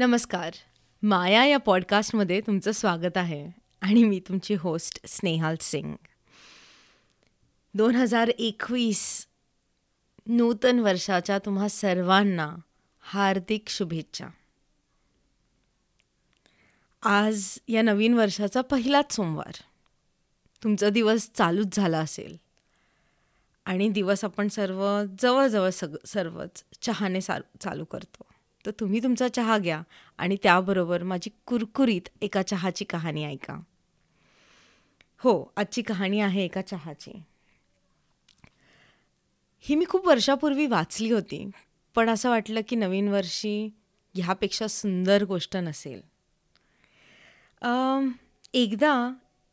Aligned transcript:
नमस्कार. 0.00 0.54
माया 1.02 1.44
या 1.44 1.58
पॉडकास्टमध्ये 1.58 2.40
तुमचं 2.40 2.72
स्वागत 2.72 3.16
आहे 3.16 3.50
आणि 3.80 4.04
मी 4.04 4.20
तुमची 4.20 4.54
होस्ट 4.54 5.06
स्नेहाल 5.06 5.54
सिंग. 5.60 5.96
दोन 7.74 7.94
हजार 7.94 8.28
एकवीस 8.28 9.26
नूतन 10.26 10.78
वर्षाच्या 10.78 11.38
तुम्हा 11.38 11.68
सर्वांना 11.68 12.56
हार्दिक 13.00 13.68
शुभेच्छा. 13.68 14.26
आज 17.02 17.58
या 17.68 17.82
नवीन 17.82 18.14
वर्षाचा 18.14 18.60
पहिलाच 18.60 19.12
सोमवार. 19.12 19.54
तुमचा 20.62 20.88
दिवस 20.88 21.30
चालूच 21.34 21.66
झाला 21.72 21.98
असेल. 21.98 22.36
आणि 23.64 23.88
दिवस 23.88 24.24
आपण 24.24 24.48
सर्व 24.48 25.02
जवळजवळ 25.22 25.70
सग 25.70 25.96
सर्वच 26.06 26.64
चहाने 26.82 27.20
सा 27.20 27.38
चालू 27.60 27.84
करतो. 27.84 28.29
तर 28.64 28.70
तुम्ही 28.70 29.02
तुमचा 29.02 29.28
चहा 29.28 29.58
घ्या 29.58 29.82
आणि 30.18 30.36
त्याबरोबर 30.42 31.02
माझी 31.02 31.30
कुरकुरीत 31.46 32.08
एका 32.22 32.42
चहाची 32.42 32.84
कहाणी 32.84 33.24
ऐका. 33.24 33.58
हो 35.20 35.52
आजची 35.56 35.82
कहाणी 35.82 36.20
आहे 36.20 36.44
एका 36.44 36.62
चहाची. 36.62 37.12
ही 39.64 39.74
मी 39.74 39.84
खूप 39.88 40.06
वर्षापूर्वी 40.06 40.66
वाचली 40.66 41.10
होती 41.10 41.44
पण 41.96 42.10
असं 42.10 42.30
वाटलं 42.30 42.60
की 42.68 42.76
नवीन 42.76 43.08
वर्षी 43.08 43.70
ह्यापेक्षा 44.14 44.66
सुंदर 44.66 45.24
गोष्ट 45.24 45.56
नसेल. 45.56 46.00
एकदा 48.54 48.92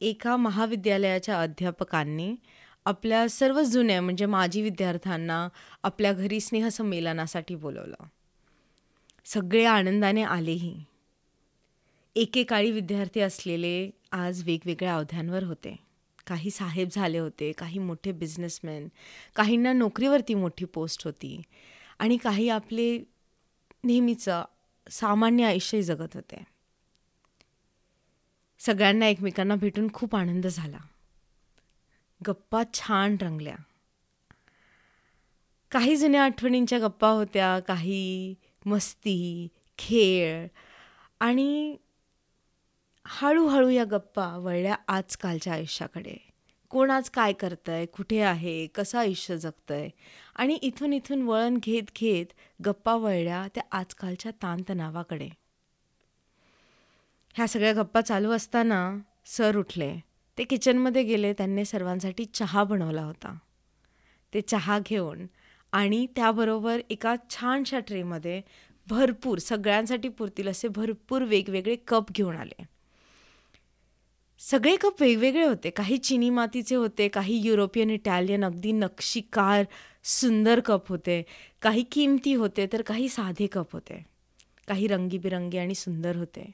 एका 0.02 0.36
महाविद्यालयाच्या 0.38 1.42
अध्यापकांनी 1.42 2.36
आपल्या 2.86 3.28
सर्व 3.30 3.62
जुन्या 3.62 4.02
म्हणजे 4.02 4.26
माजी 4.26 4.62
विद्यार्थ्यांना 4.62 5.48
आपल्या 5.84 6.14
घरी 6.14 6.40
स्नेहसंमेलनासाठी 6.40 7.56
बोलवलं. 7.56 8.08
सगळे 9.28 9.66
आनंदाने 9.66 10.24
आलेही. 10.24 10.84
एकेकाळी 12.16 12.72
विद्यार्थी 12.72 13.20
असलेले 13.20 13.90
आज 14.12 14.44
वेगवेगळ्या 14.44 14.96
अवध्यांवर 14.96 15.44
होते. 15.44 15.76
काही 16.28 16.50
साहेब 16.50 16.90
झाले 16.92 17.18
होते 17.18 17.52
काही 17.52 17.80
मोठे 17.80 18.12
बिझनेसमॅन 18.12 18.88
काहींना 19.36 19.74
नोकरीवरती 19.74 20.34
मोठी 20.34 20.66
पोस्ट 20.66 21.06
होती 21.06 21.42
आणि 22.00 22.18
काही 22.18 22.50
आपले 22.50 23.00
नेहमीचं 23.84 24.46
सामान्य 24.90 25.46
आयुष्य 25.46 25.82
जगत 25.82 26.10
होते. 26.14 26.44
सगळ्यांना 28.60 29.08
एकमेकांना 29.08 29.56
भेटून 29.56 29.94
खूप 29.94 30.16
आनंद 30.16 30.48
झाला. 30.48 30.80
गप्पा 32.28 32.64
छान 32.74 33.18
रंगल्या. 33.22 33.56
काही 35.72 35.96
जुन्या 35.96 36.24
आठवणींच्या 36.24 36.80
गप्पा 36.80 37.10
होत्या 37.10 37.60
काही 37.60 38.36
मस्ती 38.68 39.48
खेळ 39.78 40.48
आणि 41.20 41.78
हळूहळू 43.06 43.70
या 43.70 43.84
गप्पा 43.92 44.38
वळल्या 44.38 44.76
आजकालच्या 44.88 45.54
आयुष्याकडे. 45.54 46.16
कोण 46.70 46.92
आज 46.92 47.10
काय 47.10 47.34
करतंय 47.34 47.86
कुठे 47.86 48.20
आहे 48.22 48.68
कसं 48.68 48.98
आयुष्य 48.98 49.38
जगतंय 49.38 49.90
आणि 50.36 50.54
इथून 50.54 50.94
इथून 50.94 51.22
वळण 51.22 51.58
घेत 51.58 51.84
घेत 51.96 52.26
गप्पा 52.66 52.96
वळल्या 52.96 53.48
त्या 53.56 53.64
आजकालच्या 53.72 54.32
ताणतणावाकडे. 54.32 55.30
ह्या 57.34 57.48
सगळ्या 57.48 57.74
गप्पा 57.74 58.02
चालू 58.02 58.32
असताना 58.32 58.98
सर 59.26 59.58
उठले. 59.58 59.98
ते 60.38 60.44
किचनमध्ये 60.44 61.04
गेले 61.04 61.34
त्यांनी 61.34 61.66
सर्वांसाठी 61.66 62.26
चहा 62.26 62.64
बनवला 62.64 63.04
होता. 63.04 63.38
ते 64.34 64.42
चहा 64.42 64.80
घेऊन 64.80 65.26
आणि 65.72 66.08
त्याबरोबर 66.16 66.82
एका 66.90 67.16
छानशा 67.30 67.80
ट्रेमध्ये 67.80 68.42
भरपूर 68.88 69.38
सगळ्यांसाठी 69.38 70.10
पुरतील 70.10 70.48
असे 70.48 70.68
भरपूर 70.68 71.22
वेगवेगळे 71.22 71.76
कप 71.76 72.12
घेऊन 72.12 72.36
आले. 72.36 72.64
सगळे 74.40 74.76
कप 74.76 75.02
वेगवेगळे 75.02 75.44
होते. 75.44 75.70
काही 75.70 75.98
चिनी 75.98 76.30
मातीचे 76.30 76.76
होते 76.76 77.08
काही 77.08 77.48
युरोपियन 77.48 77.90
इटालियन 77.90 78.46
अगदी 78.46 78.72
नक्षीकार 78.72 79.64
सुंदर 80.04 80.60
कप 80.60 80.88
होते. 80.88 81.24
काही 81.62 81.84
किमती 81.84 82.34
होते 82.34 82.68
तर 82.74 82.82
काही 82.82 83.10
साधे 83.10 83.48
कप 83.48 83.72
होते. 83.74 84.06
काही 84.68 84.88
रंगीबिरंगी 84.88 85.58
आणि 85.58 85.76
सुंदर 85.76 86.16
होते. 86.16 86.52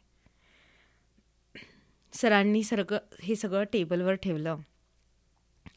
सरांनी 2.14 2.64
सगळं 2.64 2.98
हे 3.22 3.36
सगळं 3.36 3.64
टेबलवर 3.64 4.14
ठेवलं. 4.14 4.56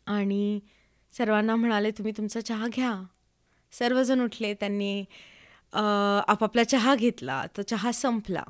आणि 0.06 0.60
सर्वांना 1.18 1.56
म्हणाले 1.56 1.90
तुम्ही 1.90 2.12
तुमचा 2.16 2.40
चहा 2.40 2.68
घ्या. 2.68 3.02
सर्वजण 3.72 4.20
उठले 4.20 4.52
त्यांनी 4.54 5.04
आपापला 5.72 6.64
चहा 6.64 6.94
घेतला 6.94 7.44
तो 7.56 7.62
चहा 7.62 7.92
संपला. 7.92 8.42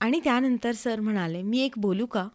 आणि 0.00 0.20
त्यानंतर 0.24 0.72
सर 0.72 1.00
म्हणाले 1.00 1.42
मी 1.42 1.60
एक 1.60 1.78
बोलू 1.78 2.06
का? 2.06 2.28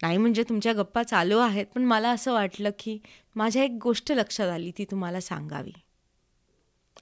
नाही 0.00 0.16
म्हणजे 0.16 0.42
तुमच्या 0.42 0.72
गप्पा 0.72 1.02
चालू 1.02 1.38
आहेत 1.38 1.66
पण 1.74 1.84
मला 1.84 2.10
असं 2.10 2.32
वाटलं 2.32 2.70
की 2.78 2.98
माझ्या 3.36 3.64
एक 3.64 3.78
गोष्ट 3.82 4.12
लक्षात 4.12 4.48
आली 4.48 4.70
ती 4.78 4.84
तुम्हाला 4.84 5.20
सांगावी. 5.20 5.72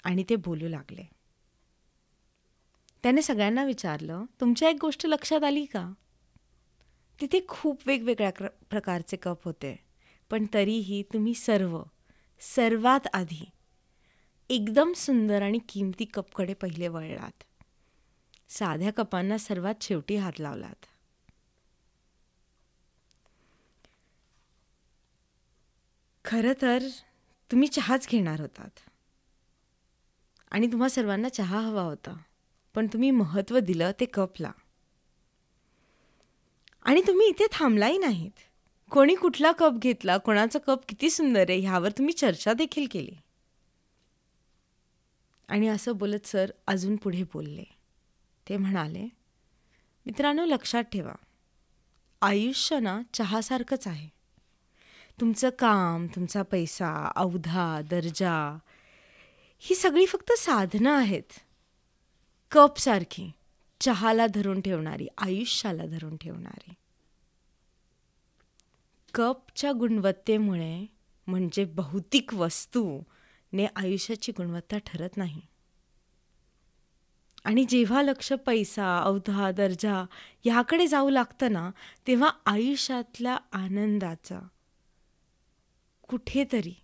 आणि 0.04 0.24
ते 0.30 0.36
बोलू 0.36 0.68
लागले. 0.68 1.04
त्याने 3.04 3.22
सगळ्यांना 3.22 3.64
विचारलं 3.64 4.24
तुमच्या 4.40 4.68
एक 4.68 4.76
गोष्ट 4.80 5.06
लक्षात 5.06 5.44
आली 5.44 5.64
का? 5.64 5.90
तिथे 7.18 7.40
खूप 7.48 7.80
वेगवेगळ्या 7.86 8.48
प्रकारचे 8.70 9.16
कप 9.16 9.44
होते 9.44 9.76
पण 10.30 10.46
तरीही 10.54 11.02
तुम्ही 11.12 11.34
सर्व 11.34 11.82
सर्वात 12.44 13.00
आधी. 13.12 13.44
एकदम 14.50 14.92
सुंदर 14.92 15.42
आणि 15.42 15.58
किमती 15.68 16.04
कपकडे 16.04 16.54
पहिले 16.54 16.88
वळलात. 16.88 17.44
साध्या 18.48 18.92
कपांना 18.92 19.38
सर्वात 19.38 19.74
शेवटी 19.80 20.16
हात 20.16 20.32
लावलात. 20.40 20.86
खरं 26.24 26.52
तर 26.62 26.82
तुम्ही 27.50 27.68
चहाच 27.68 28.08
घेणार 28.08 28.40
होतात. 28.40 28.70
आणि 30.50 30.66
तुम्हा 30.66 30.88
सर्वांना 30.88 31.28
चहा 31.28 31.60
हवा 31.60 31.82
होता. 31.82 32.16
पण 32.74 32.86
तुम्ही 32.86 33.10
महत्त्व 33.10 33.58
दिलं 33.58 33.92
ते 34.00 34.04
कपला. 34.04 34.52
आणि 36.82 37.02
तुम्ही 37.06 37.26
इथे 37.26 37.46
थांबलाही 37.52 37.98
नाहीत. 37.98 38.53
कोणी 38.94 39.14
कुठला 39.14 39.52
कप 39.52 39.72
घेतला 39.78 40.16
कोणाचा 40.16 40.58
कप 40.58 40.80
किती 40.88 41.10
सुंदर 41.10 41.44
आहे 41.48 41.58
ह्यावर 41.58 41.90
तुम्ही 41.90 42.14
चर्चा 42.14 42.52
देखील 42.52 42.86
केली. 42.90 43.16
आणि 45.48 45.68
असं 45.68 45.96
बोलत 45.96 46.26
सर 46.26 46.50
अजून 46.66 46.96
पुढे 46.96 47.22
बोलले. 47.22 47.64
ते 48.48 48.56
म्हणाले 48.56 49.04
मित्रांनो 50.06 50.44
लक्षात 50.44 50.82
ठेवा. 50.82 51.14
आयुष्य 52.22 52.78
ना 52.78 53.02
चहासारखंच 53.14 53.86
आहे. 53.86 54.08
तुमचं 55.20 55.50
काम 55.50 56.06
तुमचा 56.06 56.42
पैसा 56.42 57.12
अवधा 57.16 57.80
दर्जा 57.90 58.58
ही 59.58 59.74
सगळी 59.74 60.06
फक्त 60.06 60.32
साधनं 60.32 60.90
आहेत. 60.90 61.32
कपसारखी 62.50 63.30
चहाला 63.80 64.26
धरून 64.26 64.60
ठेवणारी 64.60 65.08
आयुष्याला 65.18 65.86
धरून 65.86 66.16
ठेवणारी. 66.16 66.74
कपच्या 69.14 69.72
गुणवत्तेमुळे 69.72 70.86
म्हणजे 71.26 71.64
भौतिक 71.64 72.34
वस्तू 72.34 73.00
ने 73.52 73.66
आयुष्याची 73.76 74.32
गुणवत्ता 74.32 74.78
ठरत 74.78 75.16
नाही. 75.16 75.40
आणि 77.44 77.64
जेव्हा 77.64 78.02
लक्ष 78.02 78.32
पैसा 78.32 78.98
अवधा 78.98 79.50
दर्जा 79.50 80.04
ह्याकडे 80.44 80.86
जाऊ 80.86 81.10
लागतं 81.10 81.52
ना 81.52 81.70
तेव्हा 82.06 82.30
आयुष्यातल्या 82.46 83.38
आनंदाचा 83.52 84.40
कुठेतरी 86.08 86.74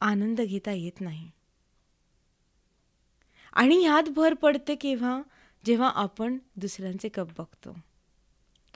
आनंद 0.00 0.40
घेता 0.40 0.72
येत 0.72 1.00
नाही. 1.00 1.30
आणि 3.52 3.76
ह्यात 3.76 4.08
भर 4.08 4.34
पडते 4.34 4.74
केव्हा? 4.74 5.22
जेव्हा 5.64 5.88
आपण 5.88 6.38
दुसऱ्यांचे 6.56 7.08
कप 7.08 7.28
बघतो. 7.38 7.76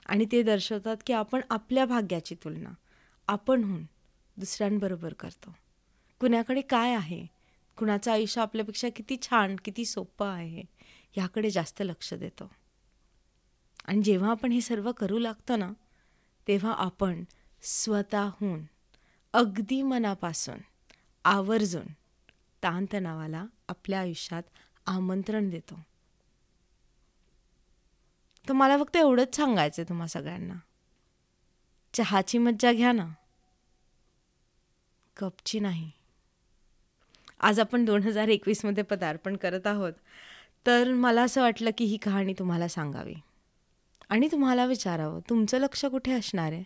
आणि 0.09 0.25
ते 0.31 0.43
दर्शवतात 0.43 0.97
की 1.07 1.13
आपण 1.13 1.41
आपल्या 1.49 1.85
भाग्याची 1.85 2.35
तुलना 2.35 2.69
आपणहून 3.27 3.83
दुसऱ्यांबरोबर 4.37 5.13
करतो. 5.13 5.55
कुणाकडे 6.19 6.61
काय 6.61 6.93
आहे? 6.93 7.27
कुणाचं 7.77 8.11
आयुष्य 8.11 8.41
आपल्यापेक्षा 8.41 8.87
किती 8.95 9.17
छान 9.21 9.55
किती 9.65 9.85
सोपं 9.85 10.27
आहे? 10.27 10.63
ह्याकडे 11.13 11.49
जास्त 11.49 11.81
लक्ष 11.85 12.13
देतो. 12.13 12.51
आणि 13.85 14.01
जेव्हा 14.01 14.31
आपण 14.31 14.51
हे 14.51 14.61
सर्व 14.61 14.91
करू 14.91 15.19
लागतो 15.19 15.55
ना 15.55 15.71
तेव्हा 16.47 16.73
आपण 16.73 17.23
स्वतःहून 17.61 18.61
अगदी 19.33 19.81
मनापासून 19.81 20.57
आवर्जून 21.25 21.87
ताणतणावाला 22.63 23.45
आपल्या 23.67 23.99
आयुष्यात 23.99 24.43
आमंत्रण 24.85 25.49
देतो. 25.49 25.79
तर 28.49 28.53
मला 28.53 28.77
फक्त 28.77 28.97
एवढंच 28.97 29.35
सांगायचं 29.35 29.81
आहे 29.81 29.89
तुम्हा 29.89 30.07
सगळ्यांना. 30.07 30.53
चहाची 31.93 32.37
मज्जा 32.37 32.73
घ्या 32.73 32.91
ना. 32.91 33.07
कपची 35.17 35.59
नाही. 35.59 35.91
आज 37.39 37.59
आपण 37.59 37.85
दोन 37.85 38.03
हजार 38.03 38.27
एकवीसमध्ये 38.27 38.83
पदार्पण 38.83 39.35
करत 39.35 39.67
आहोत. 39.67 39.93
तर 40.65 40.93
मला 40.93 41.23
असं 41.23 41.41
वाटलं 41.41 41.69
की 41.77 41.85
ही 41.85 41.97
कहाणी 41.97 42.33
तुम्हाला 42.39 42.67
सांगावी. 42.67 43.13
आणि 44.09 44.27
तुम्हाला 44.31 44.65
विचारावं 44.65 45.19
तुमचं 45.29 45.57
लक्ष 45.57 45.85
कुठे 45.85 46.11
असणार 46.11 46.51
आहे? 46.51 46.63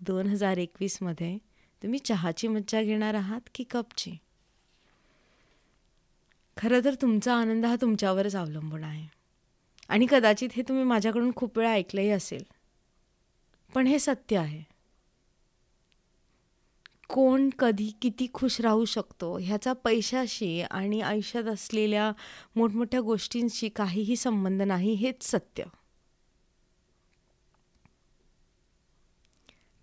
दोन 0.00 0.26
हजार 0.26 0.56
एकवीसमध्ये 0.56 1.38
तुम्ही 1.82 1.98
चहाची 1.98 2.48
मज्जा 2.48 2.82
घेणार 2.82 3.14
आहात 3.14 3.40
की 3.54 3.64
कपची? 3.64 4.12
खरं 6.56 6.80
तर 6.84 6.94
तुमचा 6.94 7.34
आनंद 7.34 7.66
हा 7.66 7.76
तुमच्यावरच 7.80 8.36
अवलंबून 8.36 8.84
आहे. 8.84 9.21
आणि 9.92 10.06
कदाचित 10.10 10.48
हे 10.52 10.62
तुम्ही 10.62 10.84
माझ्याकडून 10.84 11.30
खूप 11.36 11.58
वेळा 11.58 11.70
ऐकलंही 11.70 12.10
असेल. 12.10 12.44
पण 13.74 13.86
हे 13.86 13.98
सत्य 13.98 14.36
आहे. 14.36 14.62
कोण 17.08 17.50
कधी 17.58 17.92
किती 18.02 18.26
खुश 18.34 18.60
राहू 18.60 18.84
शकतो 18.84 19.38
ह्याचा 19.38 19.72
पैशाशी 19.72 20.62
आणि 20.62 21.00
आयुष्यात 21.00 21.44
असलेल्या 21.44 22.12
मोठमोठ्या 22.56 23.00
गोष्टींशी 23.00 23.68
काहीही 23.68 24.16
संबंध 24.16 24.62
नाही 24.62 24.92
हेच 24.92 25.22
सत्य. 25.22 25.64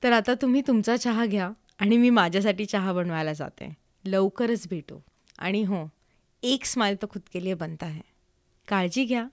तर 0.03 0.12
आता 0.12 0.33
तुम्ही 0.33 0.62
तुमचा 0.62 0.97
चहा 0.97 1.25
घ्या 1.25 1.51
आणि 1.79 1.97
मी 1.97 2.09
माझ्यासाठी 2.09 2.65
चहा 2.65 2.94
बनवायला 2.94 3.33
जाते. 3.33 3.73
लवकरच 4.05 4.67
भेटू. 4.67 5.00
आणि 5.39 5.63
हो 5.63 5.89
एक 6.44 6.65
स्माईल 6.65 6.95
तर 7.01 7.07
खुद 7.09 7.21
के 7.33 7.44
लिए 7.44 7.53
बनता 7.53 7.85
है. 7.85 8.01
काळजी 8.67 9.05
घ्या. 9.05 9.27